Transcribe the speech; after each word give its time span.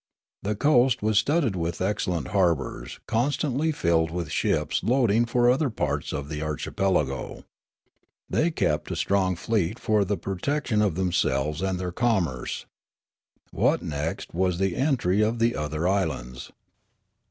The 0.41 0.55
coast 0.55 1.03
was 1.03 1.19
studded 1.19 1.55
with 1.55 1.79
excellent 1.79 2.29
harbours 2.29 2.99
constantly 3.05 3.71
filled 3.71 4.09
with 4.09 4.31
ships 4.31 4.81
loading 4.83 5.25
for 5.25 5.47
other 5.47 5.69
parts 5.69 6.11
of 6.11 6.27
the 6.27 6.41
archipelago. 6.41 7.43
They 8.27 8.49
kept 8.49 8.89
a 8.89 8.95
strong 8.95 9.35
fleet 9.35 9.77
for 9.77 10.03
the 10.03 10.17
protection 10.17 10.81
of 10.81 10.95
themselves 10.95 11.61
and 11.61 11.79
their 11.79 11.91
commerce. 11.91 12.65
Wotnekst 13.53 14.33
was 14.33 14.57
the 14.57 14.75
envy 14.75 15.21
of 15.23 15.37
the 15.37 15.55
other 15.55 15.87
islands. 15.87 16.49